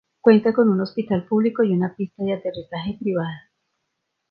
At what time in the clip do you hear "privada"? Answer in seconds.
2.99-3.51